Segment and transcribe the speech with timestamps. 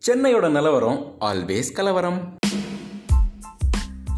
[0.00, 2.19] சென்னையோட நிலவரம் ஆல்வேஸ் கலவரம்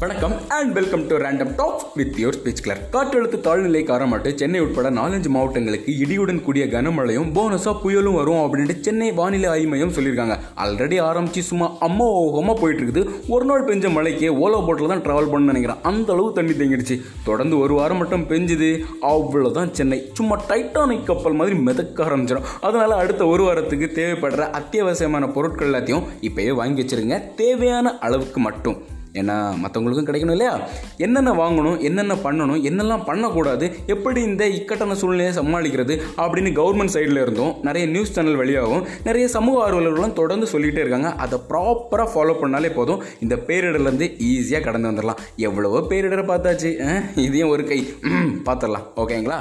[0.00, 4.90] வணக்கம் and welcome to random top with your speech clear காற்றழுத்த தாழ்நிலை காரணமாட்டு சென்னை உட்பட
[4.90, 10.36] நாலஞ்சு மாவட்டங்களுக்கு இடியுடன் கூடிய கனமழையும் போனஸாக புயலும் வரும் அப்படின்ட்டு சென்னை வானிலை ஆய்வு மையம் சொல்லியிருக்காங்க.
[10.56, 15.30] ஆல்ரெடி ஆரம்பிச்சு சும்மா அம்மா ஓகமாக போயிட்டு இருக்குது ஒரு நாள் பெஞ்ச மழைக்கு ஓலோ போட்டில் தான் ட்ராவல்
[15.30, 15.82] பண்ண நினைக்கிறேன்.
[15.82, 17.00] அந்த அளவு தண்ணி தேங்கிடுச்சு.
[17.24, 18.80] தொடர்ந்து ஒரு வாரம் மட்டும் பெஞ்சுது.
[19.02, 20.10] அவ்வளோதான் சென்னை.
[20.12, 26.50] சும்மா டைட்டானிக் கப்பல் மாதிரி மிதக்க ஆரம்பிச்சிடும் அதனால் அடுத்த ஒரு வாரத்துக்கு தேவைப்படுற அத்தியாவசியமான பொருட்கள் எல்லாத்தையும் இப்போயே
[26.52, 27.34] வாங்கி வச்சுருங்க.
[27.34, 28.98] தேவையான அளவுக்கு மட்டும்.
[29.12, 30.52] ஏன்னா மற்றவங்களுக்கும் கிடைக்கணும் இல்லையா?
[30.96, 37.54] என்னென்ன வாங்கணும் என்னென்ன பண்ணணும் என்னெல்லாம் பண்ணக்கூடாது எப்படி இந்த இக்கட்டான சூழ்நிலையை சமாளிக்கிறது அப்படின்னு கவர்மெண்ட் சைடில் இருந்தும்
[37.62, 41.10] நிறைய நியூஸ் சேனல் வழியாகவும் நிறைய சமூக ஆர்வலர்களும் தொடர்ந்து சொல்லிகிட்டே இருக்காங்க.
[41.24, 43.02] அதை ப்ராப்பராக ஃபாலோ பண்ணாலே போதும்.
[43.20, 45.20] இந்த பேரிடர்லேருந்து ஈஸியாக கடந்து வந்துடலாம்.
[45.36, 46.70] எவ்வளவோ பேரிடரை பார்த்தாச்சு.
[47.26, 47.80] இதையும் ஒரு கை.
[48.48, 48.86] பார்த்துடலாம்.
[48.96, 49.38] ஓகேங்களா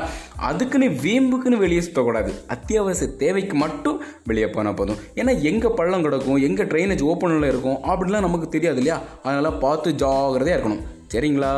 [0.50, 5.00] அதுக்குன்னு வீம்புக்குன்னு வெளியே சுற்றக்கூடாது அத்தியாவசிய தேவைக்கு மட்டும் வெளியே போனால் போதும்.
[5.16, 9.00] ஏன்னா எங்கே பள்ளம் கிடக்கும் எங்கே ட்ரைனேஜ் ஓப்பனில் இருக்கும் அப்படிலாம் நமக்கு தெரியாது இல்லையா?
[9.24, 10.84] அதனால் பார்த்து ஜாகிரதையாக இருக்கணும்.
[11.14, 11.54] சரிங்களா?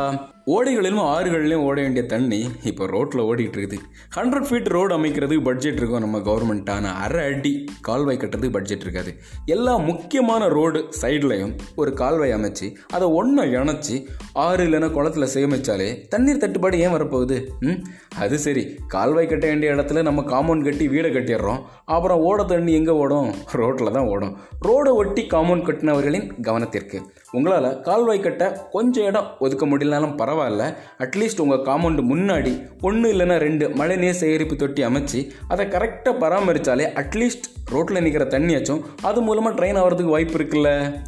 [0.46, 3.76] ஓடைகளிலும் ஆறுகளிலும் ஓட வேண்டிய தண்ணி இப்போ ரோட்டில் ஓடிட்டு இருக்குது
[4.16, 9.14] ஹண்ட்ரட் ஃபீட் ரோடு அமைக்கிறதுக்கு பட்ஜெட் இருக்கும் நம்ம கவர்மெண்ட்டான அரை அடி கால்வாய் கட்டுறதுக்கு பட்ஜெட் இருக்காது.
[9.44, 16.36] எல்லா முக்கியமான ரோடு சைட்லையும் ஒரு கால்வாய் அமைச்சு அதை ஒன்றை இணைச்சி ஆறு இல்லைன்னா குளத்துல சேமிச்சாலே தண்ணீர்
[16.36, 17.48] தட்டுப்பாடு ஏன் வரப்போகுது?
[17.60, 17.84] ம்?
[18.18, 18.74] அது சரி.
[18.88, 21.60] கால்வாய் கட்ட வேண்டிய இடத்துல நம்ம காம்பவுண்ட் கட்டி வீடை கட்டிடுறோம்.
[21.84, 23.34] அப்புறம் ஓட தண்ணி எங்கே ஓடும்?
[23.52, 24.36] ரோட்டில் தான் ஓடும்.
[24.62, 30.30] ரோடை ஒட்டி காம்பவுண்ட் கட்டினவர்களின் கவனத்திற்கு உங்களால் கால்வாய் கட்ட கொஞ்சம் இடம் ஒதுக்க முடியலனாலும் பரவாயில்ல.
[30.32, 30.74] பரவாயில்ல.
[30.98, 37.48] அட்லீஸ்ட் உங்கள் காம்பவுண்டு முன்னாடி ஒன்று இல்லைன்னா ரெண்டு மழைநீர் சேகரிப்பு தொட்டி அமைச்சு அதை கரெக்டாக பராமரித்தாலே அட்லீஸ்ட்
[37.64, 41.00] ரோட்டில் நிற்கிற தண்ணியாச்சும் அது மூலமாக ட்ரெயின் ஆகிறதுக்கு வாய்ப்பு இருக்குல்ல?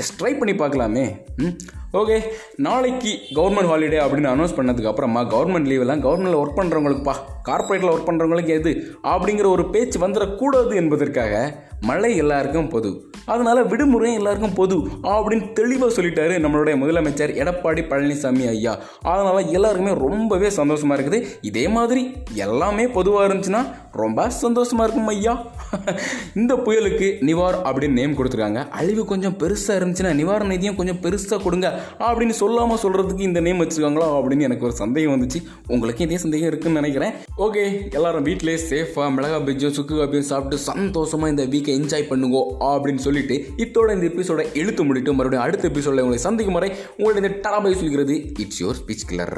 [0.00, 1.16] ஜஸ்ட் ட்ரை பண்ணி பார்க்கலாமே.
[1.36, 1.58] ம்?
[1.92, 2.20] ஓகே
[2.56, 7.14] நாளைக்கு கவர்மெண்ட் ஹாலிடே அப்படின்னு அனௌன்ஸ் பண்ணதுக்கு அப்புறமா கவர்மெண்ட் லீவெல்லாம் கவர்மெண்ட்டில் ஒர்க் பண்ணுறவங்களுக்குப்பா
[7.48, 8.96] கார்ப்பரேட்டில் ஒர்க் பண்ணுறவங்களுக்கு எது?
[9.02, 13.10] அப்படிங்கிற ஒரு பேச்சு வந்துடக்கூடாது என்பதற்காக மழை எல்லாருக்கும் பொது.
[13.24, 18.78] அதனால் விடுமுறையும் எல்லாருக்கும் பொது அப்படின்னு தெளிவாக சொல்லிட்டாரு நம்மளுடைய முதலமைச்சர் எடப்பாடி பழனிசாமி ஐயா.
[19.02, 21.24] அதனால் எல்லாருக்குமே ரொம்பவே சந்தோஷமா இருக்குது.
[21.40, 25.44] இதே மாதிரி எல்லாமே பொதுவாக இருந்துச்சுன்னா ரொம்ப சந்தோஷமாக இருக்கும் ஐயா.
[26.34, 28.68] இந்த புயலுக்கு நிவார் அப்படின்னு நேம் கொடுத்துருக்காங்க.
[28.68, 31.80] அழிவு கொஞ்சம் பெருசாக இருந்துச்சுன்னா நிவாரண நிதியும் கொஞ்சம் பெருசாக கொடுங்க.
[31.98, 35.40] அப்படின்னு சொல்லாமல் சொல்கிறதுக்கு இந்த நேம் வச்சுருக்காங்களோ அப்படின்னு எனக்கு ஒரு சந்தேகம் வந்துச்சு.
[35.68, 37.14] உங்களுக்கும் இதே சந்தேகம் இருக்குன்னு நினைக்கிறேன்.
[37.36, 43.04] ஓகே எல்லாரும் வீட்டிலே சேஃபாக மிளகா பஜ்ஜியும் சுக்கு காப்பியும் சாப்பிட்டு சந்தோஷமாக இந்த வீக்கை என்ஜாய் பண்ணுங்க அப்படின்னு
[43.08, 47.74] சொல்லிட்டு இத்தோட இந்த எபிசோட இழுத்து முடிட்டு மறுபடியும் அடுத்த எபிசோட உங்களை சந்திக்கும் வரை உங்களுடைய இந்த டராபை
[47.74, 49.36] சொல்கிறது இட்ஸ் யோர் ஸ்பீச் கிளர்